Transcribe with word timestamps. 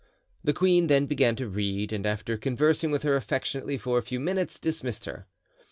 The 0.43 0.51
queen 0.51 0.87
then 0.87 1.05
began 1.05 1.35
to 1.35 1.47
read, 1.47 1.93
and 1.93 2.07
after 2.07 2.35
conversing 2.35 2.89
with 2.89 3.03
her 3.03 3.15
affectionately 3.15 3.77
for 3.77 3.99
a 3.99 4.01
few 4.01 4.19
minutes, 4.19 4.57
dismissed 4.57 5.05
her. 5.05 5.27